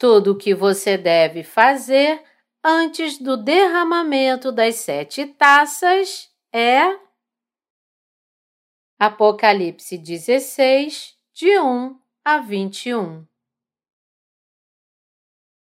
Tudo 0.00 0.32
o 0.32 0.34
que 0.38 0.54
você 0.54 0.96
deve 0.96 1.42
fazer 1.42 2.24
antes 2.64 3.18
do 3.18 3.36
derramamento 3.36 4.50
das 4.50 4.76
sete 4.76 5.26
taças 5.26 6.30
é. 6.50 6.98
Apocalipse 8.98 9.98
16, 9.98 11.18
de 11.34 11.60
1 11.60 12.00
a 12.24 12.38
21. 12.38 13.26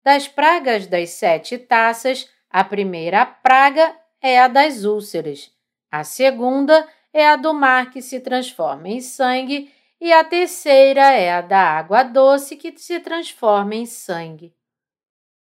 Das 0.02 0.26
pragas 0.26 0.88
das 0.88 1.10
sete 1.10 1.56
taças, 1.56 2.28
a 2.50 2.64
primeira 2.64 3.24
praga 3.24 3.96
é 4.20 4.40
a 4.40 4.48
das 4.48 4.82
úlceras, 4.82 5.52
a 5.88 6.02
segunda 6.02 6.88
é 7.12 7.28
a 7.28 7.36
do 7.36 7.54
mar 7.54 7.92
que 7.92 8.02
se 8.02 8.18
transforma 8.18 8.88
em 8.88 9.00
sangue 9.00 9.72
e 10.04 10.12
a 10.12 10.22
terceira 10.22 11.12
é 11.14 11.32
a 11.32 11.40
da 11.40 11.62
água 11.62 12.02
doce 12.02 12.58
que 12.58 12.76
se 12.76 13.00
transforma 13.00 13.74
em 13.74 13.86
sangue. 13.86 14.54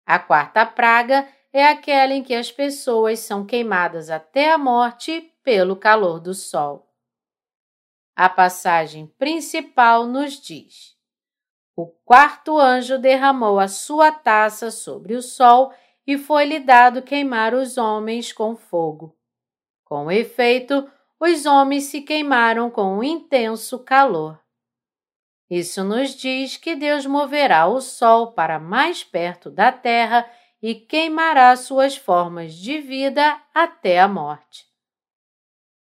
A 0.07 0.19
quarta 0.19 0.65
praga 0.65 1.29
é 1.53 1.67
aquela 1.67 2.15
em 2.15 2.23
que 2.23 2.35
as 2.35 2.51
pessoas 2.51 3.19
são 3.19 3.45
queimadas 3.45 4.09
até 4.09 4.51
a 4.51 4.57
morte 4.57 5.21
pelo 5.45 5.77
calor 5.77 6.19
do 6.19 6.33
sol. 6.33 6.91
A 8.17 8.27
passagem 8.27 9.07
principal 9.19 10.07
nos 10.07 10.41
diz: 10.41 10.97
O 11.77 11.87
quarto 11.87 12.59
anjo 12.59 12.99
derramou 12.99 13.61
a 13.61 13.69
sua 13.69 14.11
taça 14.11 14.71
sobre 14.71 15.15
o 15.15 15.21
sol 15.21 15.75
e 16.07 16.17
foi-lhe 16.17 16.59
dado 16.59 17.03
queimar 17.03 17.53
os 17.53 17.77
homens 17.77 18.33
com 18.33 18.57
fogo. 18.57 19.15
Com 19.85 20.11
efeito, 20.11 20.91
os 21.21 21.47
homens 21.47 21.85
se 21.85 22.01
queimaram 22.01 22.71
com 22.71 22.99
um 22.99 23.03
intenso 23.03 23.79
calor. 23.81 24.39
Isso 25.51 25.83
nos 25.83 26.15
diz 26.15 26.57
que 26.57 26.77
Deus 26.77 27.07
moverá 27.07 27.67
o 27.67 27.81
sol 27.81 28.33
para 28.33 28.59
mais 28.59 29.03
perto 29.03 29.51
da 29.51 29.73
terra 29.73 30.29
e 30.61 30.75
queimará 30.75 31.55
suas 31.57 31.97
formas 31.97 32.55
de 32.55 32.79
vida 32.81 33.41
até 33.55 33.99
a 33.99 34.07
morte. 34.07 34.67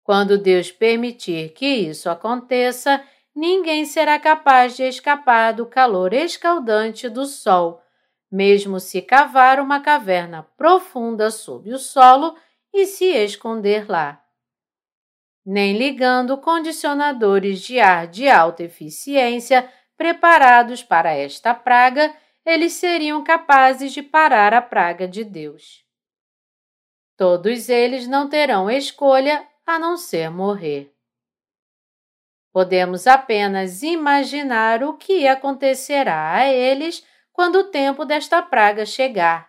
Quando 0.04 0.38
Deus 0.38 0.70
permitir 0.70 1.52
que 1.52 1.66
isso 1.66 2.08
aconteça, 2.08 3.02
ninguém 3.34 3.84
será 3.84 4.20
capaz 4.20 4.76
de 4.76 4.84
escapar 4.84 5.52
do 5.52 5.66
calor 5.66 6.12
escaldante 6.12 7.08
do 7.08 7.26
sol, 7.26 7.82
mesmo 8.30 8.78
se 8.78 9.02
cavar 9.02 9.58
uma 9.58 9.80
caverna 9.80 10.44
profunda 10.56 11.30
sob 11.30 11.72
o 11.72 11.78
solo 11.78 12.36
e 12.72 12.86
se 12.86 13.06
esconder 13.06 13.90
lá. 13.90 14.22
Nem 15.47 15.78
ligando 15.78 16.36
condicionadores 16.39 17.61
de 17.61 17.78
ar 17.78 18.08
de 18.08 18.28
alta 18.28 18.64
eficiência 18.64 19.72
preparados 19.97 20.83
para 20.83 21.12
esta 21.12 21.55
praga, 21.55 22.12
eles 22.44 22.72
seriam 22.72 23.22
capazes 23.22 23.92
de 23.92 24.03
parar 24.03 24.53
a 24.53 24.61
praga 24.61 25.06
de 25.06 25.22
Deus. 25.22 25.84
Todos 27.16 27.69
eles 27.69 28.08
não 28.08 28.28
terão 28.28 28.69
escolha 28.69 29.47
a 29.64 29.78
não 29.78 29.97
ser 29.97 30.30
morrer. 30.30 30.92
Podemos 32.53 33.06
apenas 33.06 33.84
imaginar 33.84 34.83
o 34.83 34.94
que 34.94 35.28
acontecerá 35.28 36.33
a 36.33 36.48
eles 36.48 37.06
quando 37.33 37.60
o 37.60 37.70
tempo 37.70 38.05
desta 38.05 38.42
praga 38.42 38.84
chegar. 38.84 39.48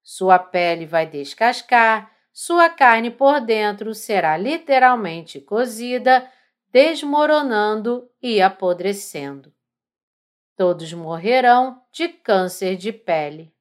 Sua 0.00 0.38
pele 0.38 0.86
vai 0.86 1.06
descascar, 1.06 2.13
sua 2.34 2.68
carne 2.68 3.12
por 3.12 3.40
dentro 3.40 3.94
será 3.94 4.36
literalmente 4.36 5.40
cozida, 5.40 6.28
desmoronando 6.72 8.10
e 8.20 8.42
apodrecendo. 8.42 9.54
Todos 10.56 10.92
morrerão 10.92 11.80
de 11.92 12.08
câncer 12.08 12.76
de 12.76 12.92
pele. 12.92 13.54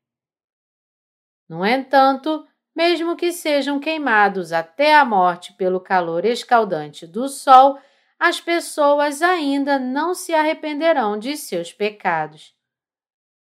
No 1.48 1.64
entanto, 1.64 2.48
mesmo 2.76 3.16
que 3.16 3.32
sejam 3.32 3.80
queimados 3.80 4.52
até 4.52 4.96
a 4.96 5.06
morte 5.06 5.54
pelo 5.54 5.80
calor 5.80 6.26
escaldante 6.26 7.06
do 7.06 7.30
sol, 7.30 7.80
as 8.18 8.42
pessoas 8.42 9.22
ainda 9.22 9.78
não 9.78 10.16
se 10.16 10.34
arrependerão 10.34 11.20
de 11.20 11.38
seus 11.38 11.72
pecados. 11.72 12.56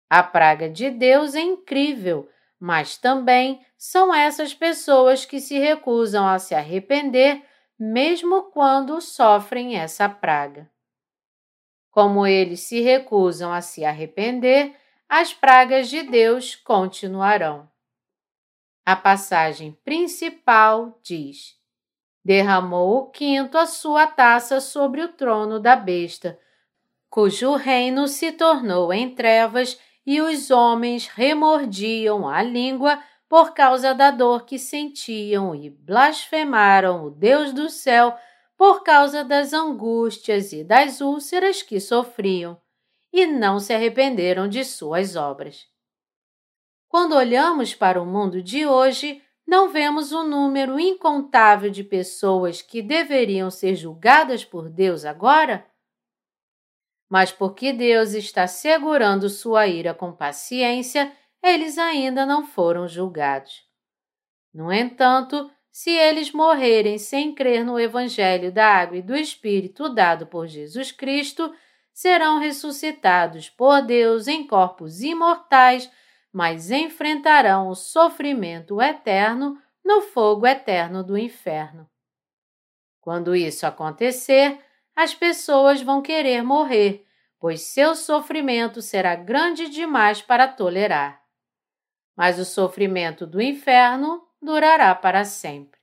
A 0.08 0.22
praga 0.22 0.70
de 0.70 0.88
Deus 0.88 1.34
é 1.34 1.40
incrível, 1.40 2.30
mas 2.58 2.96
também 2.96 3.64
são 3.76 4.14
essas 4.14 4.52
pessoas 4.52 5.24
que 5.24 5.40
se 5.40 5.58
recusam 5.58 6.26
a 6.26 6.38
se 6.38 6.54
arrepender, 6.54 7.44
mesmo 7.78 8.50
quando 8.50 9.00
sofrem 9.00 9.76
essa 9.76 10.08
praga. 10.08 10.68
Como 11.90 12.26
eles 12.26 12.60
se 12.60 12.80
recusam 12.80 13.52
a 13.52 13.60
se 13.60 13.84
arrepender, 13.84 14.74
as 15.08 15.32
pragas 15.32 15.88
de 15.88 16.02
Deus 16.02 16.54
continuarão. 16.54 17.68
A 18.84 18.96
passagem 18.96 19.72
principal 19.84 20.98
diz: 21.02 21.56
Derramou 22.24 22.98
o 22.98 23.10
quinto 23.10 23.56
a 23.56 23.66
sua 23.66 24.06
taça 24.06 24.60
sobre 24.60 25.02
o 25.02 25.08
trono 25.08 25.60
da 25.60 25.76
besta, 25.76 26.38
cujo 27.08 27.54
reino 27.54 28.06
se 28.08 28.32
tornou 28.32 28.92
em 28.92 29.14
trevas 29.14 29.80
e 30.10 30.22
os 30.22 30.50
homens 30.50 31.06
remordiam 31.06 32.26
a 32.26 32.40
língua 32.40 32.98
por 33.28 33.52
causa 33.52 33.94
da 33.94 34.10
dor 34.10 34.46
que 34.46 34.58
sentiam 34.58 35.54
e 35.54 35.68
blasfemaram 35.68 37.04
o 37.04 37.10
Deus 37.10 37.52
do 37.52 37.68
céu 37.68 38.16
por 38.56 38.82
causa 38.82 39.22
das 39.22 39.52
angústias 39.52 40.50
e 40.54 40.64
das 40.64 41.02
úlceras 41.02 41.60
que 41.60 41.78
sofriam, 41.78 42.58
e 43.12 43.26
não 43.26 43.60
se 43.60 43.74
arrependeram 43.74 44.48
de 44.48 44.64
suas 44.64 45.14
obras. 45.14 45.66
Quando 46.88 47.14
olhamos 47.14 47.74
para 47.74 48.00
o 48.00 48.06
mundo 48.06 48.42
de 48.42 48.64
hoje, 48.64 49.22
não 49.46 49.68
vemos 49.68 50.10
um 50.10 50.26
número 50.26 50.80
incontável 50.80 51.68
de 51.68 51.84
pessoas 51.84 52.62
que 52.62 52.80
deveriam 52.80 53.50
ser 53.50 53.74
julgadas 53.74 54.42
por 54.42 54.70
Deus 54.70 55.04
agora? 55.04 55.66
Mas 57.08 57.32
porque 57.32 57.72
Deus 57.72 58.12
está 58.12 58.46
segurando 58.46 59.28
sua 59.28 59.66
ira 59.66 59.94
com 59.94 60.12
paciência, 60.12 61.10
eles 61.42 61.78
ainda 61.78 62.26
não 62.26 62.46
foram 62.46 62.86
julgados. 62.86 63.62
No 64.52 64.72
entanto, 64.72 65.50
se 65.70 65.90
eles 65.90 66.32
morrerem 66.32 66.98
sem 66.98 67.34
crer 67.34 67.64
no 67.64 67.78
Evangelho 67.78 68.52
da 68.52 68.66
Água 68.66 68.98
e 68.98 69.02
do 69.02 69.16
Espírito 69.16 69.88
dado 69.88 70.26
por 70.26 70.46
Jesus 70.46 70.92
Cristo, 70.92 71.54
serão 71.92 72.38
ressuscitados 72.38 73.48
por 73.48 73.80
Deus 73.82 74.28
em 74.28 74.46
corpos 74.46 75.00
imortais 75.00 75.90
mas 76.32 76.70
enfrentarão 76.70 77.68
o 77.68 77.74
sofrimento 77.74 78.80
eterno 78.80 79.60
no 79.84 80.02
fogo 80.02 80.46
eterno 80.46 81.02
do 81.02 81.16
inferno. 81.16 81.88
Quando 83.00 83.34
isso 83.34 83.66
acontecer, 83.66 84.62
as 84.98 85.14
pessoas 85.14 85.80
vão 85.80 86.02
querer 86.02 86.42
morrer, 86.42 87.06
pois 87.38 87.62
seu 87.62 87.94
sofrimento 87.94 88.82
será 88.82 89.14
grande 89.14 89.68
demais 89.68 90.20
para 90.20 90.48
tolerar. 90.48 91.22
Mas 92.16 92.38
o 92.38 92.44
sofrimento 92.44 93.26
do 93.26 93.40
inferno 93.40 94.26
durará 94.42 94.94
para 94.94 95.24
sempre. 95.24 95.78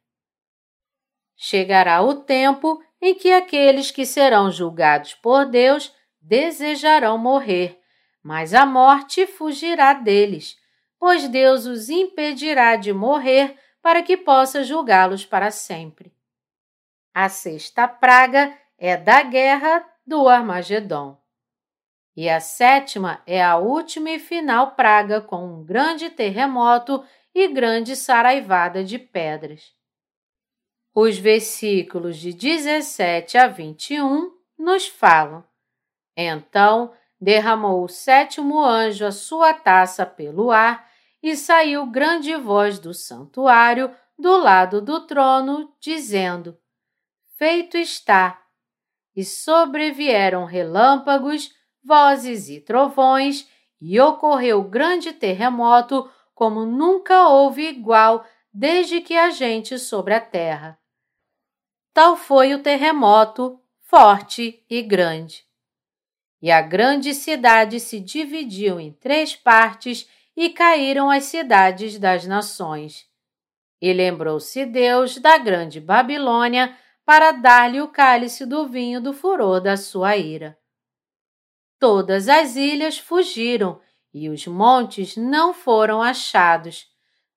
Chegará 1.37 2.01
o 2.01 2.15
tempo 2.15 2.83
em 3.01 3.15
que 3.15 3.31
aqueles 3.31 3.91
que 3.91 4.05
serão 4.05 4.51
julgados 4.51 5.13
por 5.13 5.45
Deus 5.45 5.93
desejarão 6.21 7.17
morrer 7.17 7.81
mas 8.27 8.55
a 8.55 8.65
morte 8.65 9.27
fugirá 9.27 9.93
deles, 9.93 10.57
pois 10.97 11.27
Deus 11.27 11.67
os 11.67 11.89
impedirá 11.89 12.75
de 12.75 12.91
morrer 12.91 13.55
para 13.83 14.01
que 14.01 14.17
possa 14.17 14.63
julgá-los 14.63 15.23
para 15.23 15.51
sempre. 15.51 16.11
A 17.13 17.29
sexta 17.29 17.87
praga 17.87 18.51
é 18.85 18.95
da 18.95 19.23
guerra 19.23 19.83
do 20.05 20.29
Armagedon. 20.29 21.19
E 22.15 22.29
a 22.29 22.39
sétima 22.39 23.19
é 23.25 23.43
a 23.43 23.57
última 23.57 24.11
e 24.11 24.19
final 24.19 24.75
praga 24.75 25.19
com 25.19 25.43
um 25.43 25.65
grande 25.65 26.11
terremoto 26.11 27.03
e 27.33 27.47
grande 27.47 27.95
saraivada 27.95 28.83
de 28.83 28.99
pedras. 28.99 29.73
Os 30.93 31.17
versículos 31.17 32.17
de 32.17 32.31
17 32.31 33.39
a 33.39 33.47
21 33.47 34.31
nos 34.55 34.85
falam: 34.87 35.43
Então 36.15 36.93
derramou 37.19 37.83
o 37.83 37.89
sétimo 37.89 38.63
anjo 38.63 39.03
a 39.03 39.11
sua 39.11 39.51
taça 39.51 40.05
pelo 40.05 40.51
ar 40.51 40.87
e 41.23 41.35
saiu 41.35 41.87
grande 41.87 42.35
voz 42.35 42.77
do 42.77 42.93
santuário 42.93 43.93
do 44.15 44.37
lado 44.37 44.79
do 44.79 45.07
trono, 45.07 45.73
dizendo: 45.81 46.55
Feito 47.35 47.77
está. 47.77 48.44
E 49.15 49.23
sobrevieram 49.23 50.45
relâmpagos, 50.45 51.51
vozes 51.83 52.49
e 52.49 52.59
trovões, 52.59 53.47
e 53.79 53.99
ocorreu 53.99 54.63
grande 54.63 55.13
terremoto, 55.13 56.09
como 56.33 56.65
nunca 56.65 57.29
houve 57.29 57.67
igual 57.69 58.25
desde 58.53 59.01
que 59.01 59.15
a 59.15 59.29
gente 59.29 59.77
sobre 59.79 60.13
a 60.13 60.19
terra. 60.19 60.77
Tal 61.93 62.17
foi 62.17 62.53
o 62.53 62.61
terremoto, 62.61 63.59
forte 63.81 64.65
e 64.69 64.81
grande. 64.81 65.45
e 66.41 66.51
a 66.51 66.61
grande 66.61 67.13
cidade 67.13 67.79
se 67.79 67.99
dividiu 67.99 68.79
em 68.79 68.91
três 68.91 69.35
partes 69.35 70.07
e 70.35 70.49
caíram 70.49 71.09
as 71.09 71.23
cidades 71.23 71.97
das 71.97 72.27
nações. 72.27 73.07
E 73.81 73.91
lembrou-se 73.93 74.65
Deus 74.65 75.17
da 75.17 75.37
grande 75.37 75.79
Babilônia 75.79 76.75
para 77.05 77.31
dar-lhe 77.31 77.79
o 77.79 77.87
cálice 77.87 78.45
do 78.45 78.67
vinho 78.67 78.99
do 78.99 79.13
furor 79.13 79.61
da 79.61 79.77
sua 79.77 80.17
ira. 80.17 80.57
Todas 81.79 82.27
as 82.27 82.55
ilhas 82.55 82.97
fugiram 82.97 83.79
e 84.13 84.29
os 84.29 84.47
montes 84.47 85.15
não 85.15 85.53
foram 85.53 86.01
achados. 86.01 86.87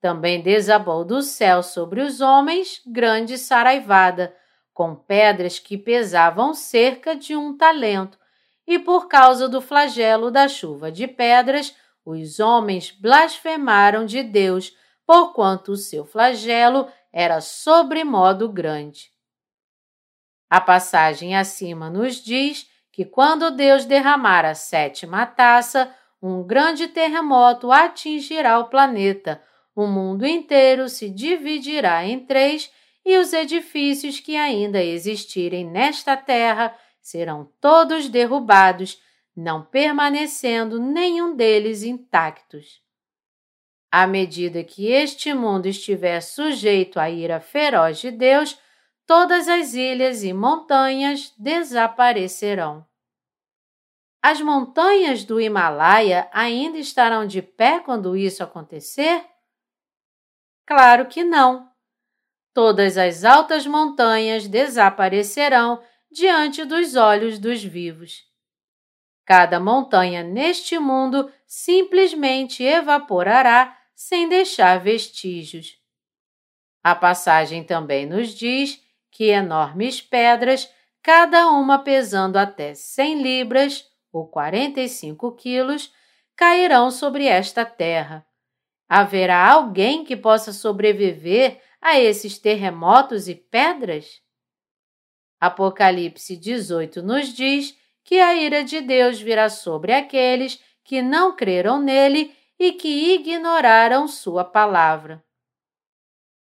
Também 0.01 0.41
desabou 0.41 1.05
do 1.05 1.21
céu 1.23 1.63
sobre 1.63 2.01
os 2.01 2.21
homens 2.21 2.81
grande 2.87 3.37
saraivada, 3.37 4.35
com 4.73 4.95
pedras 4.95 5.59
que 5.59 5.77
pesavam 5.77 6.55
cerca 6.55 7.17
de 7.17 7.35
um 7.35 7.57
talento, 7.57 8.17
e 8.65 8.79
por 8.79 9.09
causa 9.09 9.49
do 9.49 9.61
flagelo 9.61 10.31
da 10.31 10.47
chuva 10.47 10.93
de 10.93 11.09
pedras, 11.09 11.75
os 12.05 12.39
homens 12.39 12.93
blasfemaram 12.93 14.07
de 14.07 14.23
Deus, 14.23 14.73
porquanto 15.05 15.73
o 15.73 15.77
seu 15.77 16.05
flagelo 16.05 16.87
era 17.13 17.41
sobremodo 17.41 18.49
grande. 18.49 19.18
A 20.51 20.61
passagem 20.61 21.37
acima 21.37 21.91
nos 21.91 22.23
diz 22.23 22.69
que 22.91 23.05
quando 23.05 23.51
Deus 23.51 23.85
derramar 23.85 24.45
a 24.45 24.55
sétima 24.55 25.27
taça, 25.27 25.95
um 26.21 26.43
grande 26.43 26.89
terremoto 26.89 27.71
atingirá 27.71 28.59
o 28.59 28.69
planeta, 28.69 29.43
o 29.75 29.87
mundo 29.87 30.27
inteiro 30.27 30.89
se 30.89 31.09
dividirá 31.09 32.05
em 32.05 32.19
três 32.19 32.73
e 33.05 33.17
os 33.17 33.33
edifícios 33.33 34.19
que 34.19 34.37
ainda 34.37 34.83
existirem 34.83 35.65
nesta 35.65 36.17
terra 36.17 36.77
serão 37.01 37.51
todos 37.61 38.09
derrubados, 38.09 39.01
não 39.37 39.63
permanecendo 39.63 40.81
nenhum 40.81 41.37
deles 41.37 41.85
intactos. 41.85 42.83
À 43.91 44.07
medida 44.07 44.65
que 44.65 44.91
este 44.91 45.33
mundo 45.33 45.67
estiver 45.67 46.21
sujeito 46.21 46.99
à 46.99 47.09
ira 47.09 47.41
feroz 47.41 47.99
de 47.99 48.11
Deus, 48.11 48.59
todas 49.09 49.49
as 49.49 49.73
ilhas 49.73 50.23
e 50.23 50.35
montanhas 50.35 51.33
desaparecerão. 51.39 52.87
As 54.23 54.39
montanhas 54.43 55.25
do 55.25 55.41
Himalaia 55.41 56.29
ainda 56.31 56.77
estarão 56.77 57.27
de 57.27 57.41
pé 57.41 57.81
quando 57.81 58.15
isso 58.15 58.45
acontecer? 58.45 59.25
Claro 60.67 61.07
que 61.07 61.25
não. 61.25 61.71
Todas 62.53 62.99
as 62.99 63.25
altas 63.25 63.67
montanhas 63.67 64.47
desaparecerão 64.47 65.83
diante 66.13 66.67
dos 66.67 66.95
olhos 66.95 67.39
dos 67.39 67.65
vivos. 67.65 68.25
Cada 69.25 69.59
montanha 69.59 70.23
neste 70.23 70.79
mundo 70.79 71.33
simplesmente 71.47 72.63
evaporará 72.63 73.75
sem 73.95 74.29
deixar 74.29 74.79
vestígios. 74.79 75.79
A 76.85 76.95
passagem 76.95 77.65
também 77.65 78.05
nos 78.05 78.35
diz 78.35 78.87
que 79.11 79.25
enormes 79.25 80.01
pedras, 80.01 80.73
cada 81.03 81.51
uma 81.51 81.79
pesando 81.79 82.37
até 82.37 82.75
100 82.75 83.23
libras, 83.23 83.85
ou 84.13 84.27
45 84.27 85.33
quilos, 85.33 85.93
cairão 86.37 86.91
sobre 86.91 87.27
esta 87.27 87.65
terra. 87.65 88.27
Haverá 88.89 89.51
alguém 89.51 90.05
que 90.05 90.17
possa 90.17 90.53
sobreviver 90.53 91.61
a 91.81 91.99
esses 91.99 92.39
terremotos 92.39 93.29
e 93.29 93.35
pedras? 93.35 94.23
Apocalipse 95.41 96.37
18 96.37 97.03
nos 97.03 97.33
diz 97.33 97.77
que 98.03 98.19
a 98.21 98.35
ira 98.35 98.65
de 98.65 98.81
Deus 98.81 99.21
virá 99.21 99.51
sobre 99.51 99.93
aqueles 99.93 100.63
que 100.83 101.03
não 101.03 101.37
creram 101.37 101.81
nele 101.81 102.35
e 102.59 102.73
que 102.73 103.15
ignoraram 103.15 104.09
sua 104.09 104.45
palavra. 104.45 105.23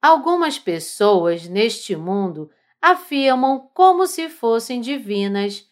Algumas 0.00 0.58
pessoas 0.58 1.48
neste 1.48 1.96
mundo 1.96 2.50
afirmam 2.80 3.70
como 3.74 4.06
se 4.06 4.28
fossem 4.28 4.80
divinas 4.80 5.68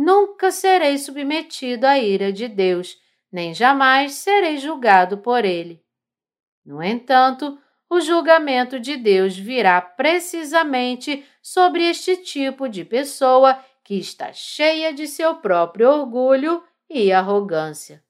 Nunca 0.00 0.52
serei 0.52 0.96
submetido 0.96 1.84
à 1.84 1.98
ira 1.98 2.32
de 2.32 2.46
Deus, 2.46 2.96
nem 3.32 3.52
jamais 3.52 4.12
serei 4.12 4.56
julgado 4.56 5.18
por 5.18 5.44
ele. 5.44 5.84
No 6.64 6.80
entanto, 6.80 7.58
o 7.90 8.00
julgamento 8.00 8.78
de 8.78 8.96
Deus 8.96 9.36
virá 9.36 9.80
precisamente 9.80 11.26
sobre 11.42 11.82
este 11.82 12.16
tipo 12.18 12.68
de 12.68 12.84
pessoa 12.84 13.58
que 13.82 13.98
está 13.98 14.32
cheia 14.32 14.94
de 14.94 15.08
seu 15.08 15.34
próprio 15.38 15.90
orgulho 15.90 16.62
e 16.88 17.10
arrogância. 17.10 18.00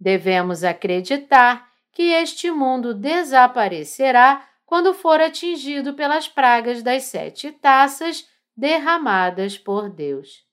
Devemos 0.00 0.64
acreditar 0.64 1.70
que 1.92 2.10
este 2.10 2.50
mundo 2.50 2.92
desaparecerá 2.92 4.48
quando 4.72 4.94
for 4.94 5.20
atingido 5.20 5.92
pelas 5.92 6.26
pragas 6.26 6.82
das 6.82 7.02
sete 7.04 7.52
taças 7.52 8.26
derramadas 8.56 9.58
por 9.58 9.90
Deus 9.90 10.50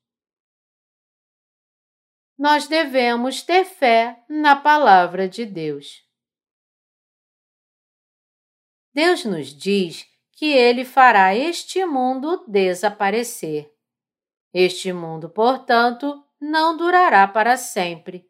nós 2.39 2.67
devemos 2.67 3.41
ter 3.41 3.65
fé 3.65 4.23
na 4.29 4.55
palavra 4.55 5.27
de 5.27 5.45
Deus. 5.45 6.07
Deus 8.93 9.25
nos 9.25 9.47
diz 9.47 10.07
que 10.31 10.45
Ele 10.45 10.85
fará 10.85 11.35
este 11.35 11.85
mundo 11.85 12.45
desaparecer. 12.47 13.69
Este 14.53 14.93
mundo, 14.93 15.29
portanto, 15.29 16.25
não 16.39 16.77
durará 16.77 17.27
para 17.27 17.57
sempre. 17.57 18.25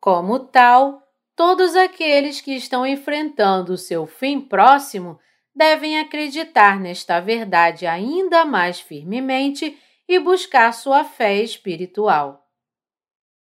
Como 0.00 0.40
tal, 0.40 1.07
todos 1.38 1.76
aqueles 1.76 2.40
que 2.40 2.56
estão 2.56 2.84
enfrentando 2.84 3.74
o 3.74 3.78
seu 3.78 4.08
fim 4.08 4.40
próximo 4.40 5.20
devem 5.54 6.00
acreditar 6.00 6.80
nesta 6.80 7.20
verdade 7.20 7.86
ainda 7.86 8.44
mais 8.44 8.80
firmemente 8.80 9.78
e 10.08 10.18
buscar 10.18 10.72
sua 10.72 11.04
fé 11.04 11.36
espiritual. 11.36 12.44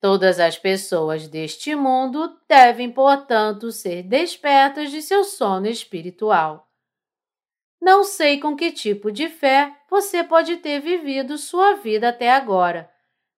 Todas 0.01 0.41
as 0.41 0.57
pessoas 0.57 1.29
deste 1.29 1.77
mundo 1.77 2.35
devem, 2.49 2.91
portanto, 2.91 3.71
ser 3.71 4.03
despertas 4.03 4.91
de 4.91 5.03
seu 5.03 5.23
sono 5.23 5.67
espiritual. 5.67 6.67
Não 7.83 8.03
sei 8.03 8.41
com 8.41 8.57
que 8.57 8.73
tipo 8.73 9.13
de 9.13 9.29
fé 9.29 9.71
você 9.91 10.25
pode 10.25 10.57
ter 10.57 10.81
vivido 10.81 11.37
sua 11.37 11.75
vida 11.75 12.09
até 12.09 12.33
agora, 12.33 12.91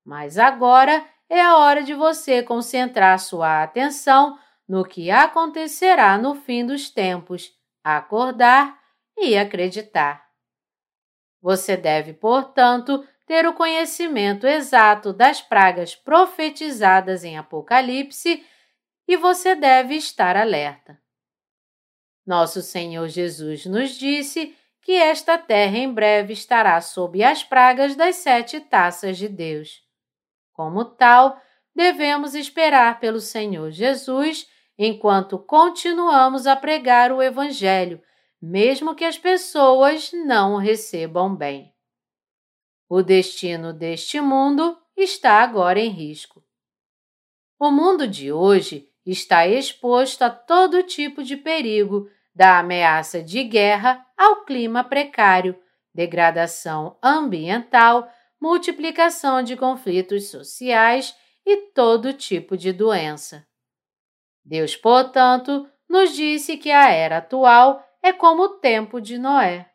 mas 0.04 0.38
agora 0.38 1.04
é 1.28 1.40
a 1.40 1.56
hora 1.56 1.82
de 1.82 1.94
você 1.94 2.44
concentrar 2.44 3.18
sua 3.18 3.64
atenção 3.64 4.38
no 4.68 4.85
que 4.85 5.11
acontecerá 5.11 6.18
no 6.18 6.35
fim 6.35 6.64
dos 6.66 6.90
tempos, 6.90 7.52
acordar 7.82 8.78
e 9.16 9.37
acreditar. 9.37 10.26
Você 11.40 11.76
deve, 11.76 12.12
portanto, 12.12 13.06
ter 13.26 13.46
o 13.46 13.54
conhecimento 13.54 14.46
exato 14.46 15.12
das 15.12 15.40
pragas 15.40 15.94
profetizadas 15.94 17.25
em 17.25 17.37
Apocalipse 17.38 18.44
e 19.06 19.16
você 19.16 19.54
deve 19.54 19.94
estar 19.94 20.37
alerta. 20.37 21.00
Nosso 22.25 22.61
Senhor 22.61 23.08
Jesus 23.08 23.66
nos 23.66 23.90
disse 23.90 24.56
que 24.82 24.92
esta 24.92 25.38
terra 25.38 25.78
em 25.78 25.92
breve 25.92 26.32
estará 26.32 26.80
sob 26.80 27.23
as 27.23 27.42
pragas 27.42 27.94
das 27.94 28.16
sete 28.16 28.61
taças 28.61 29.16
de 29.16 29.28
Deus. 29.28 29.82
Como 30.52 30.85
tal, 30.85 31.40
devemos 31.75 32.35
esperar 32.35 32.99
pelo 32.99 33.20
Senhor 33.20 33.70
Jesus 33.70 34.49
enquanto 34.78 35.38
continuamos 35.38 36.47
a 36.47 36.54
pregar 36.54 37.12
o 37.12 37.23
Evangelho, 37.23 38.02
mesmo 38.40 38.95
que 38.95 39.04
as 39.04 39.16
pessoas 39.16 40.12
não 40.12 40.54
o 40.54 40.59
recebam 40.59 41.35
bem. 41.35 41.75
O 42.88 43.02
destino 43.02 43.73
deste 43.73 44.21
mundo 44.21 44.78
está 44.97 45.42
agora 45.42 45.80
em 45.80 45.88
risco. 45.88 46.45
O 47.59 47.71
mundo 47.71 48.06
de 48.06 48.30
hoje 48.30 48.88
está 49.04 49.47
exposto 49.47 50.23
a 50.23 50.30
todo 50.30 50.83
tipo 50.83 51.23
de 51.23 51.37
perigo, 51.37 52.09
da 52.35 52.59
ameaça 52.59 53.23
de 53.23 53.42
guerra 53.45 54.06
ao 54.16 54.45
clima 54.45 54.85
precário, 54.85 55.59
degradação 55.95 56.99
ambiental, 57.02 58.12
multiplicação 58.38 59.42
de 59.42 59.56
conflitos 59.56 60.28
sociais 60.28 61.16
e 61.47 61.56
todo 61.73 62.12
tipo 62.12 62.56
de 62.56 62.73
doença. 62.73 63.47
Deus, 64.46 64.76
portanto, 64.76 65.68
nos 65.88 66.14
disse 66.14 66.56
que 66.56 66.70
a 66.70 66.88
era 66.88 67.18
atual 67.18 67.84
é 68.00 68.12
como 68.12 68.44
o 68.44 68.48
tempo 68.60 69.00
de 69.00 69.18
Noé. 69.18 69.68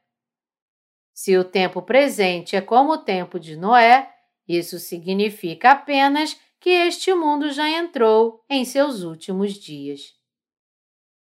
Se 1.14 1.38
o 1.38 1.44
tempo 1.44 1.82
presente 1.82 2.56
é 2.56 2.62
como 2.62 2.94
o 2.94 2.98
tempo 2.98 3.38
de 3.38 3.58
Noé, 3.58 4.10
isso 4.48 4.80
significa 4.80 5.72
apenas 5.72 6.40
que 6.58 6.70
este 6.70 7.14
mundo 7.14 7.52
já 7.52 7.70
entrou 7.70 8.46
em 8.50 8.64
seus 8.64 9.04
últimos 9.04 9.56
dias. 9.56 10.14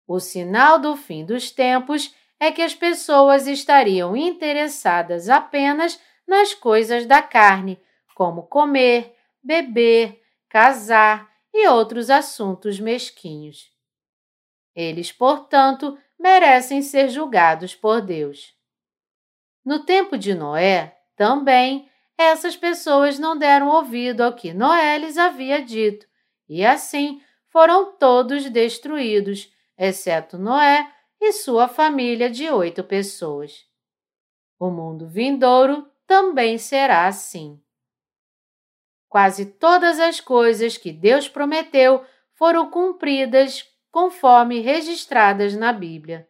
O 0.07 0.19
sinal 0.19 0.77
do 0.77 0.95
fim 0.95 1.25
dos 1.25 1.49
tempos 1.49 2.13
é 2.39 2.51
que 2.51 2.61
as 2.61 2.75
pessoas 2.75 3.47
estariam 3.47 4.15
interessadas 4.15 5.27
apenas 5.27 5.99
nas 6.27 6.53
coisas 6.53 7.07
da 7.07 7.21
carne, 7.21 7.81
como 8.13 8.43
comer, 8.43 9.15
beber, 9.41 10.21
casar 10.47 11.32
e 11.53 11.67
outros 11.67 12.09
assuntos 12.09 12.79
mesquinhos. 12.79 13.71
Eles, 14.75 15.11
portanto, 15.11 15.97
merecem 16.19 16.81
ser 16.81 17.09
julgados 17.09 17.75
por 17.75 18.01
Deus. 18.01 18.55
No 19.63 19.85
tempo 19.85 20.17
de 20.17 20.33
Noé, 20.33 20.97
também, 21.15 21.89
essas 22.17 22.55
pessoas 22.55 23.19
não 23.19 23.37
deram 23.37 23.69
ouvido 23.69 24.21
ao 24.21 24.33
que 24.33 24.53
Noé 24.53 24.97
lhes 24.97 25.17
havia 25.17 25.61
dito, 25.61 26.07
e 26.49 26.65
assim 26.65 27.21
foram 27.47 27.95
todos 27.97 28.49
destruídos, 28.49 29.51
exceto 29.77 30.37
Noé 30.37 30.91
e 31.21 31.31
sua 31.31 31.67
família 31.67 32.29
de 32.29 32.49
oito 32.49 32.83
pessoas. 32.83 33.65
O 34.59 34.69
mundo 34.69 35.07
vindouro 35.07 35.87
também 36.07 36.57
será 36.57 37.07
assim. 37.07 37.61
Quase 39.13 39.45
todas 39.45 39.99
as 39.99 40.19
coisas 40.19 40.75
que 40.75 40.91
Deus 40.91 41.29
prometeu 41.29 42.03
foram 42.33 42.71
cumpridas 42.71 43.63
conforme 43.91 44.59
registradas 44.59 45.55
na 45.55 45.71
Bíblia. 45.71 46.27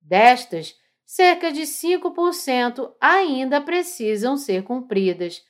Destas, 0.00 0.74
cerca 1.04 1.52
de 1.52 1.64
5% 1.64 2.90
ainda 2.98 3.60
precisam 3.60 4.38
ser 4.38 4.64
cumpridas, 4.64 5.44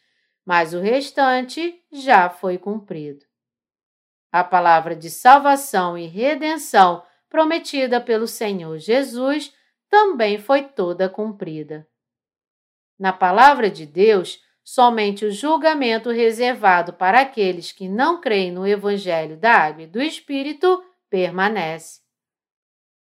mas 0.45 0.75
o 0.75 0.81
restante 0.81 1.81
já 1.93 2.29
foi 2.29 2.59
cumprido. 2.59 3.25
A 4.33 4.43
palavra 4.43 4.97
de 4.97 5.09
salvação 5.09 5.97
e 5.97 6.09
redenção 6.09 7.01
prometida 7.31 8.01
pelo 8.01 8.27
Senhor 8.27 8.77
Jesus 8.79 9.55
também 9.89 10.37
foi 10.37 10.65
toda 10.65 11.09
cumprida. 11.09 11.87
Na 12.99 13.13
palavra 13.13 13.71
de 13.71 13.87
Deus, 13.87 14.45
somente 14.67 15.25
o 15.25 15.31
julgamento 15.31 16.11
reservado 16.11 16.93
para 16.93 17.21
aqueles 17.21 17.71
que 17.71 17.89
não 17.89 18.21
creem 18.21 18.51
no 18.51 18.67
Evangelho 18.67 19.37
da 19.37 19.53
Água 19.53 19.85
e 19.85 19.87
do 19.87 20.03
Espírito 20.03 20.83
permanece. 21.09 22.01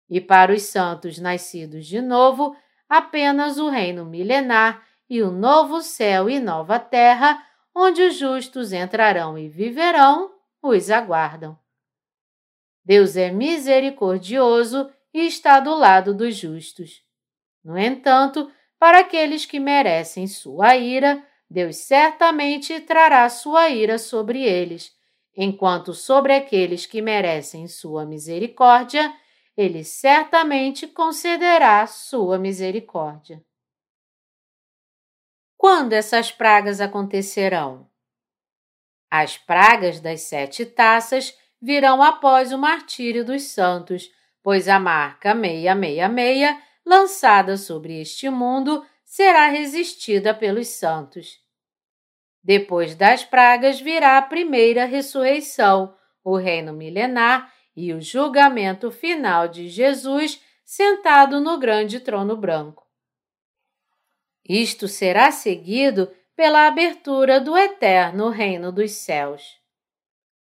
E 0.08 0.22
para 0.22 0.54
os 0.54 0.62
santos 0.62 1.18
nascidos 1.18 1.86
de 1.86 2.00
novo, 2.00 2.56
apenas 2.88 3.58
o 3.58 3.68
reino 3.68 4.06
milenar 4.06 4.82
e 5.08 5.20
o 5.20 5.30
novo 5.30 5.82
céu 5.82 6.30
e 6.30 6.40
nova 6.40 6.78
terra, 6.78 7.46
onde 7.74 8.02
os 8.04 8.16
justos 8.16 8.72
entrarão 8.72 9.36
e 9.36 9.46
viverão, 9.46 10.32
os 10.62 10.90
aguardam. 10.90 11.58
Deus 12.82 13.18
é 13.18 13.30
misericordioso 13.30 14.90
e 15.12 15.26
está 15.26 15.60
do 15.60 15.74
lado 15.74 16.14
dos 16.14 16.36
justos. 16.36 17.02
No 17.62 17.76
entanto, 17.76 18.50
para 18.78 19.00
aqueles 19.00 19.44
que 19.44 19.60
merecem 19.60 20.26
sua 20.26 20.74
ira, 20.74 21.22
Deus 21.50 21.78
certamente 21.78 22.78
trará 22.80 23.28
sua 23.28 23.68
ira 23.68 23.98
sobre 23.98 24.44
eles, 24.44 24.96
enquanto 25.36 25.92
sobre 25.92 26.32
aqueles 26.32 26.86
que 26.86 27.02
merecem 27.02 27.66
sua 27.66 28.06
misericórdia, 28.06 29.12
ele 29.56 29.82
certamente 29.82 30.86
concederá 30.86 31.84
sua 31.88 32.38
misericórdia. 32.38 33.44
Quando 35.56 35.92
essas 35.92 36.30
pragas 36.30 36.80
acontecerão? 36.80 37.90
As 39.10 39.36
pragas 39.36 40.00
das 40.00 40.22
sete 40.22 40.64
taças 40.64 41.36
virão 41.60 42.00
após 42.00 42.52
o 42.52 42.58
martírio 42.58 43.24
dos 43.24 43.42
santos, 43.42 44.08
pois 44.40 44.68
a 44.68 44.78
marca 44.78 45.34
666, 45.34 46.56
lançada 46.86 47.56
sobre 47.56 48.00
este 48.00 48.30
mundo, 48.30 48.86
será 49.10 49.48
resistida 49.48 50.32
pelos 50.32 50.68
santos. 50.68 51.40
Depois 52.44 52.94
das 52.94 53.24
pragas 53.24 53.80
virá 53.80 54.16
a 54.16 54.22
primeira 54.22 54.84
ressurreição, 54.84 55.96
o 56.22 56.36
reino 56.36 56.72
milenar 56.72 57.52
e 57.74 57.92
o 57.92 58.00
julgamento 58.00 58.88
final 58.92 59.48
de 59.48 59.68
Jesus 59.68 60.40
sentado 60.64 61.40
no 61.40 61.58
grande 61.58 61.98
trono 61.98 62.36
branco. 62.36 62.86
Isto 64.48 64.86
será 64.86 65.32
seguido 65.32 66.08
pela 66.36 66.68
abertura 66.68 67.40
do 67.40 67.58
eterno 67.58 68.28
reino 68.28 68.70
dos 68.70 68.92
céus. 68.92 69.58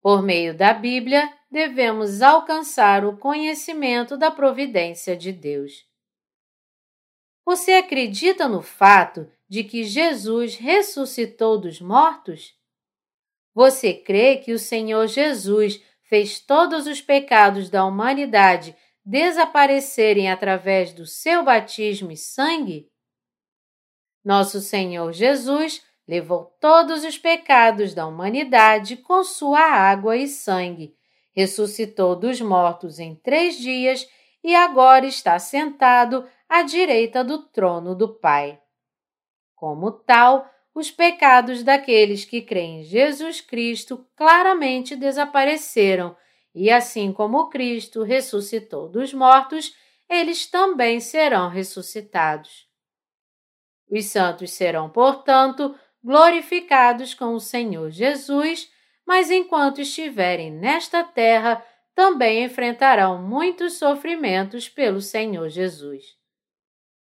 Por 0.02 0.24
meio 0.24 0.58
da 0.58 0.74
Bíblia, 0.74 1.32
devemos 1.52 2.24
alcançar 2.24 3.06
o 3.06 3.18
conhecimento 3.18 4.18
da 4.18 4.32
providência 4.32 5.16
de 5.16 5.32
Deus. 5.32 5.87
Você 7.48 7.76
acredita 7.76 8.46
no 8.46 8.62
fato 8.62 9.26
de 9.48 9.64
que 9.64 9.86
Jesus 9.86 10.58
ressuscitou 10.58 11.58
dos 11.58 11.80
mortos? 11.80 12.54
Você 13.56 13.94
crê 13.94 14.36
que 14.36 14.52
o 14.52 14.60
Senhor 14.60 15.08
Jesus 15.08 15.82
fez 16.10 16.42
todos 16.42 16.88
os 16.88 17.00
pecados 17.00 17.70
da 17.70 17.86
humanidade 17.86 18.76
desaparecerem 19.06 20.30
através 20.30 20.92
do 20.92 21.06
seu 21.06 21.42
batismo 21.42 22.12
e 22.12 22.18
sangue? 22.18 22.92
Nosso 24.26 24.60
Senhor 24.60 25.14
Jesus 25.14 25.82
levou 26.06 26.54
todos 26.60 27.06
os 27.06 27.18
pecados 27.18 27.94
da 27.94 28.06
humanidade 28.06 28.98
com 28.98 29.24
sua 29.24 29.62
água 29.62 30.18
e 30.18 30.28
sangue, 30.28 30.98
ressuscitou 31.34 32.14
dos 32.14 32.42
mortos 32.42 33.00
em 33.00 33.16
três 33.16 33.58
dias 33.58 34.06
e 34.44 34.54
agora 34.54 35.06
está 35.06 35.40
sentado 35.40 36.28
à 36.50 36.64
direita 36.64 37.24
do 37.24 37.40
trono 37.40 37.96
do 37.96 38.16
Pai. 38.20 38.60
Como 39.56 39.92
tal, 39.92 40.50
os 40.74 40.92
pecados 40.92 41.64
daqueles 41.64 42.24
que 42.24 42.42
creem 42.42 42.82
em 42.82 42.84
Jesus 42.84 43.42
Cristo 43.42 44.06
claramente 44.16 44.96
desapareceram, 44.96 46.16
e 46.54 46.70
assim 46.70 47.12
como 47.12 47.50
Cristo 47.50 48.04
ressuscitou 48.04 48.88
dos 48.88 49.14
mortos, 49.14 49.76
eles 50.10 50.46
também 50.46 51.00
serão 51.00 51.50
ressuscitados. 51.50 52.68
Os 53.90 54.06
santos 54.06 54.52
serão, 54.52 54.90
portanto, 54.90 55.76
glorificados 56.04 57.14
com 57.14 57.34
o 57.34 57.40
Senhor 57.40 57.90
Jesus, 57.90 58.72
mas 59.06 59.32
enquanto 59.32 59.82
estiverem 59.82 60.52
nesta 60.52 61.04
terra, 61.04 61.66
também 61.96 62.44
enfrentarão 62.44 63.22
muitos 63.22 63.74
sofrimentos 63.74 64.70
pelo 64.70 65.02
Senhor 65.02 65.50
Jesus. 65.50 66.17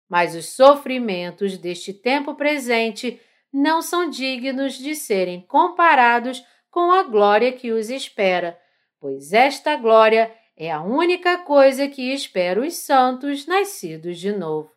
Mas 0.09 0.35
os 0.35 0.49
sofrimentos 0.49 1.57
deste 1.57 1.93
tempo 1.93 2.35
presente 2.35 3.19
não 3.51 3.81
são 3.81 4.09
dignos 4.09 4.73
de 4.73 4.95
serem 4.95 5.41
comparados 5.41 6.43
com 6.69 6.91
a 6.91 7.03
glória 7.03 7.51
que 7.51 7.71
os 7.71 7.89
espera, 7.89 8.59
pois 8.99 9.31
esta 9.31 9.75
glória 9.75 10.33
é 10.57 10.71
a 10.71 10.81
única 10.81 11.37
coisa 11.39 11.87
que 11.87 12.13
espera 12.13 12.61
os 12.61 12.75
santos 12.75 13.45
nascidos 13.45 14.19
de 14.19 14.31
novo. 14.31 14.71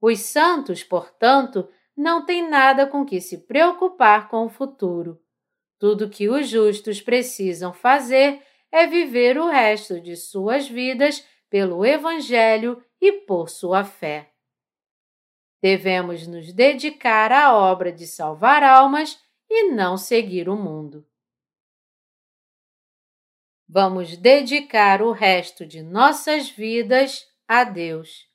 Os 0.00 0.20
santos, 0.20 0.82
portanto, 0.82 1.68
não 1.96 2.24
tem 2.24 2.48
nada 2.48 2.86
com 2.86 3.04
que 3.04 3.20
se 3.20 3.38
preocupar 3.46 4.28
com 4.28 4.46
o 4.46 4.48
futuro. 4.48 5.20
Tudo 5.78 6.08
que 6.08 6.28
os 6.28 6.48
justos 6.48 7.00
precisam 7.00 7.72
fazer 7.72 8.42
é 8.72 8.86
viver 8.86 9.38
o 9.38 9.48
resto 9.48 10.00
de 10.00 10.16
suas 10.16 10.68
vidas 10.68 11.24
pelo 11.48 11.84
Evangelho 11.84 12.82
e 13.00 13.12
por 13.12 13.48
sua 13.48 13.84
fé. 13.84 14.32
Devemos 15.62 16.26
nos 16.26 16.52
dedicar 16.52 17.32
à 17.32 17.54
obra 17.54 17.92
de 17.92 18.06
salvar 18.06 18.62
almas 18.62 19.18
e 19.48 19.70
não 19.70 19.96
seguir 19.96 20.48
o 20.48 20.56
mundo. 20.56 21.06
Vamos 23.68 24.16
dedicar 24.16 25.00
o 25.02 25.12
resto 25.12 25.64
de 25.64 25.82
nossas 25.82 26.50
vidas 26.50 27.26
a 27.46 27.62
Deus. 27.62 28.28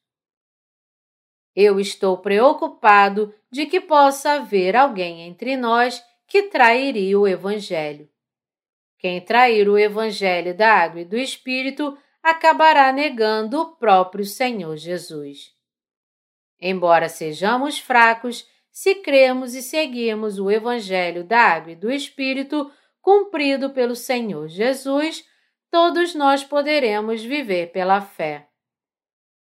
Eu 1.55 1.79
estou 1.79 2.17
preocupado 2.17 3.33
de 3.49 3.65
que 3.65 3.81
possa 3.81 4.33
haver 4.33 4.75
alguém 4.75 5.21
entre 5.21 5.57
nós 5.57 6.03
que 6.27 6.43
trairia 6.43 7.19
o 7.19 7.27
Evangelho. 7.27 8.09
Quem 8.97 9.21
trair 9.21 9.69
o 9.69 9.77
Evangelho 9.77 10.55
da 10.55 10.73
água 10.73 11.01
e 11.01 11.05
do 11.05 11.17
Espírito 11.17 11.97
acabará 12.25 12.91
negando 12.91 13.61
o 13.61 13.75
próprio 13.75 14.25
Senhor 14.25 14.75
Jesus. 14.77 15.53
Embora 16.59 17.07
sejamos 17.07 17.77
fracos, 17.77 18.49
se 18.71 18.95
cremos 18.95 19.53
e 19.53 19.61
seguirmos 19.61 20.39
o 20.39 20.49
Evangelho 20.49 21.23
da 21.23 21.39
água 21.39 21.73
e 21.73 21.75
do 21.75 21.91
Espírito 21.91 22.71
cumprido 22.99 23.69
pelo 23.69 23.95
Senhor 23.95 24.47
Jesus, 24.47 25.23
todos 25.69 26.15
nós 26.15 26.43
poderemos 26.43 27.23
viver 27.23 27.71
pela 27.71 28.01
fé. 28.01 28.49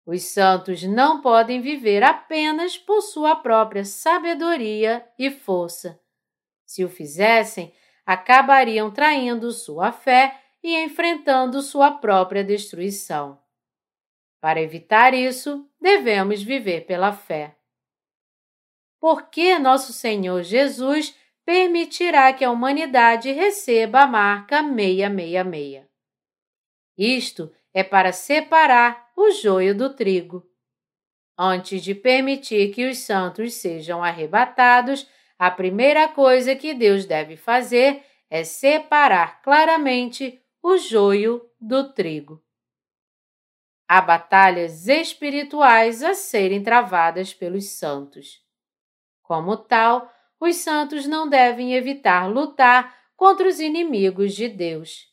Os 0.05 0.25
santos 0.25 0.83
não 0.83 1.23
podem 1.23 1.63
viver 1.63 2.03
apenas 2.03 2.77
por 2.77 3.01
sua 3.01 3.37
própria 3.37 3.87
sabedoria 3.87 5.03
e 5.19 5.31
força. 5.31 5.99
Se 6.67 6.85
o 6.85 6.91
fizessem, 6.91 7.73
acabariam 8.05 8.91
traindo 8.91 9.51
sua 9.51 9.91
fé 9.93 10.46
e 10.67 10.83
enfrentando 10.83 11.63
sua 11.63 11.93
própria 11.93 12.43
destruição. 12.43 13.41
Para 14.41 14.61
evitar 14.61 15.15
isso, 15.15 15.65
devemos 15.81 16.43
viver 16.43 16.87
pela 16.87 17.13
fé. 17.13 17.57
Porque 18.99 19.61
nosso 19.61 19.93
Senhor 19.93 20.43
Jesus 20.43 21.17
permitirá 21.45 22.33
que 22.33 22.45
a 22.45 22.51
humanidade 22.51 23.31
receba 23.31 24.01
a 24.01 24.07
marca 24.09 24.61
666. 24.61 25.85
Isto 26.99 27.55
é 27.73 27.85
para 27.85 28.11
separar 28.11 29.13
o 29.17 29.31
joio 29.31 29.73
do 29.73 29.95
trigo. 29.95 30.45
Antes 31.39 31.81
de 31.81 31.95
permitir 31.95 32.75
que 32.75 32.89
os 32.89 32.99
santos 32.99 33.55
sejam 33.55 34.03
arrebatados, 34.03 35.09
a 35.39 35.49
primeira 35.49 36.09
coisa 36.09 36.57
que 36.57 36.75
Deus 36.75 37.05
deve 37.05 37.37
fazer 37.37 38.05
é 38.29 38.43
separar 38.43 39.41
claramente 39.43 40.43
o 40.69 40.79
joio 40.79 41.49
do 41.61 41.93
trigo. 41.93 42.43
Há 43.87 44.01
batalhas 44.01 44.89
espirituais 44.89 46.03
a 46.03 46.13
serem 46.13 46.61
travadas 46.61 47.33
pelos 47.33 47.67
santos. 47.79 48.41
Como 49.23 49.57
tal, 49.57 50.13
os 50.41 50.57
santos 50.57 51.07
não 51.07 51.29
devem 51.29 51.75
evitar 51.75 52.29
lutar 52.29 52.93
contra 53.15 53.47
os 53.47 53.61
inimigos 53.61 54.35
de 54.35 54.49
Deus. 54.49 55.07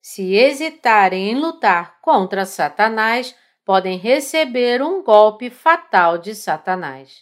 Se 0.00 0.34
hesitarem 0.34 1.32
em 1.32 1.34
lutar 1.34 2.00
contra 2.00 2.46
Satanás, 2.46 3.36
podem 3.66 3.98
receber 3.98 4.80
um 4.80 5.02
golpe 5.02 5.50
fatal 5.50 6.16
de 6.16 6.34
Satanás. 6.34 7.20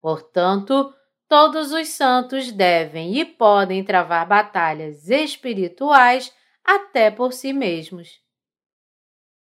Portanto, 0.00 0.92
todos 1.28 1.70
os 1.70 1.86
santos 1.90 2.50
devem 2.50 3.16
e 3.16 3.24
podem 3.24 3.84
travar 3.84 4.26
batalhas 4.26 5.08
espirituais 5.08 6.36
até 6.68 7.10
por 7.10 7.32
si 7.32 7.50
mesmos. 7.50 8.20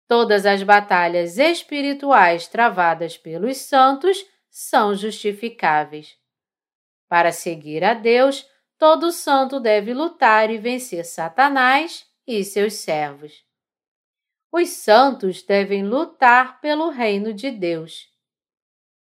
Todas 0.07 0.45
as 0.45 0.63
batalhas 0.63 1.37
espirituais 1.37 2.47
travadas 2.47 3.17
pelos 3.17 3.57
santos 3.57 4.25
são 4.49 4.95
justificáveis. 4.95 6.17
Para 7.09 7.33
seguir 7.33 7.83
a 7.83 7.93
Deus, 7.93 8.47
todo 8.77 9.11
santo 9.11 9.59
deve 9.59 9.93
lutar 9.93 10.49
e 10.49 10.57
vencer 10.57 11.03
Satanás 11.03 12.07
e 12.25 12.41
seus 12.45 12.75
servos. 12.75 13.43
Os 14.49 14.69
santos 14.69 15.43
devem 15.43 15.85
lutar 15.85 16.61
pelo 16.61 16.87
reino 16.87 17.33
de 17.33 17.51
Deus. 17.51 18.07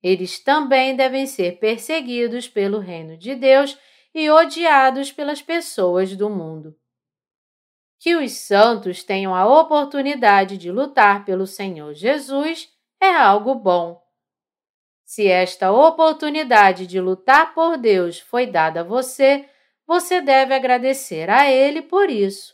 Eles 0.01 0.41
também 0.41 0.95
devem 0.95 1.27
ser 1.27 1.59
perseguidos 1.59 2.47
pelo 2.47 2.79
reino 2.79 3.17
de 3.17 3.35
Deus 3.35 3.77
e 4.13 4.31
odiados 4.31 5.11
pelas 5.11 5.41
pessoas 5.41 6.15
do 6.15 6.29
mundo. 6.29 6.79
Que 8.05 8.15
os 8.15 8.33
santos 8.33 9.03
tenham 9.03 9.33
a 9.33 9.47
oportunidade 9.47 10.59
de 10.59 10.71
lutar 10.71 11.25
pelo 11.25 11.47
Senhor 11.47 11.91
Jesus 11.95 12.69
é 13.01 13.09
algo 13.09 13.55
bom. 13.55 13.99
Se 15.03 15.27
esta 15.27 15.71
oportunidade 15.71 16.85
de 16.85 17.01
lutar 17.01 17.55
por 17.55 17.79
Deus 17.79 18.19
foi 18.19 18.45
dada 18.45 18.81
a 18.81 18.83
você, 18.83 19.49
você 19.87 20.21
deve 20.21 20.53
agradecer 20.53 21.31
a 21.31 21.49
Ele 21.49 21.81
por 21.81 22.07
isso. 22.11 22.53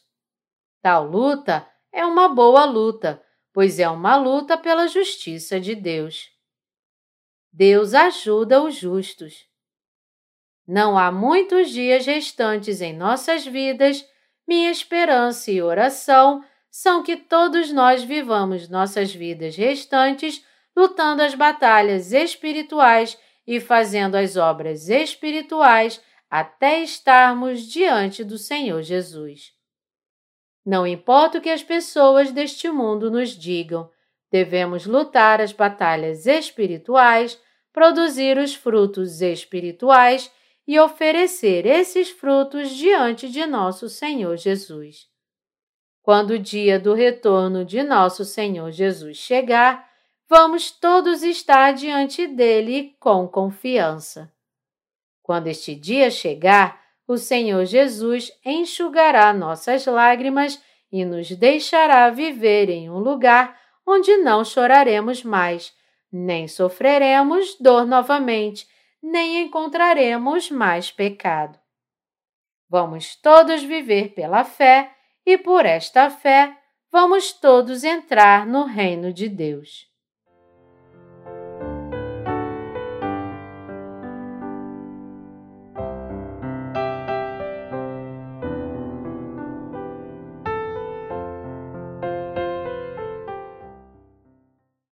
Tal 0.81 1.03
luta 1.03 1.67
é 1.91 2.05
uma 2.05 2.29
boa 2.29 2.63
luta, 2.63 3.21
pois 3.51 3.77
é 3.77 3.89
uma 3.89 4.15
luta 4.15 4.57
pela 4.57 4.87
justiça 4.87 5.59
de 5.59 5.75
Deus. 5.75 6.29
Deus 7.51 7.93
ajuda 7.93 8.63
os 8.63 8.75
justos. 8.75 9.45
Não 10.65 10.97
há 10.97 11.11
muitos 11.11 11.71
dias 11.71 12.05
restantes 12.05 12.79
em 12.79 12.95
nossas 12.95 13.45
vidas, 13.45 14.09
minha 14.47 14.71
esperança 14.71 15.51
e 15.51 15.61
oração 15.61 16.43
são 16.69 17.03
que 17.03 17.17
todos 17.17 17.71
nós 17.71 18.03
vivamos 18.03 18.69
nossas 18.69 19.13
vidas 19.13 19.55
restantes 19.55 20.43
lutando 20.75 21.21
as 21.21 21.35
batalhas 21.35 22.13
espirituais 22.13 23.17
e 23.45 23.59
fazendo 23.59 24.15
as 24.15 24.37
obras 24.37 24.87
espirituais 24.87 26.01
até 26.29 26.79
estarmos 26.79 27.63
diante 27.63 28.23
do 28.23 28.37
Senhor 28.37 28.81
Jesus. 28.81 29.51
Não 30.65 30.87
importa 30.87 31.39
o 31.39 31.41
que 31.41 31.49
as 31.49 31.63
pessoas 31.63 32.31
deste 32.31 32.69
mundo 32.69 33.11
nos 33.11 33.31
digam, 33.31 33.89
devemos 34.31 34.85
lutar 34.85 35.41
as 35.41 35.51
batalhas 35.51 36.25
espirituais, 36.25 37.37
produzir 37.73 38.37
os 38.37 38.55
frutos 38.55 39.21
espirituais 39.21 40.31
e 40.71 40.79
oferecer 40.79 41.65
esses 41.65 42.09
frutos 42.11 42.69
diante 42.69 43.27
de 43.27 43.45
nosso 43.45 43.89
Senhor 43.89 44.37
Jesus. 44.37 45.05
Quando 46.01 46.31
o 46.31 46.39
dia 46.39 46.79
do 46.79 46.93
retorno 46.93 47.65
de 47.65 47.83
nosso 47.83 48.23
Senhor 48.23 48.71
Jesus 48.71 49.17
chegar, 49.17 49.85
vamos 50.29 50.71
todos 50.71 51.23
estar 51.23 51.73
diante 51.73 52.25
dele 52.25 52.95
com 53.01 53.27
confiança. 53.27 54.31
Quando 55.21 55.47
este 55.47 55.75
dia 55.75 56.09
chegar, 56.09 56.81
o 57.05 57.17
Senhor 57.17 57.65
Jesus 57.65 58.31
enxugará 58.45 59.33
nossas 59.33 59.85
lágrimas 59.85 60.57
e 60.89 61.03
nos 61.03 61.29
deixará 61.31 62.09
viver 62.09 62.69
em 62.69 62.89
um 62.89 62.99
lugar 62.99 63.59
onde 63.85 64.15
não 64.15 64.45
choraremos 64.45 65.21
mais, 65.21 65.73
nem 66.09 66.47
sofreremos 66.47 67.57
dor 67.59 67.85
novamente, 67.85 68.65
nem 69.01 69.41
encontraremos 69.41 70.49
mais 70.49 70.91
pecado. 70.91 71.59
Vamos 72.69 73.15
todos 73.15 73.63
viver 73.63 74.13
pela 74.13 74.43
fé 74.45 74.95
e 75.25 75.37
por 75.37 75.65
esta 75.65 76.09
fé 76.09 76.57
vamos 76.91 77.33
todos 77.33 77.83
entrar 77.83 78.45
no 78.45 78.63
reino 78.63 79.11
de 79.11 79.27
Deus. 79.27 79.90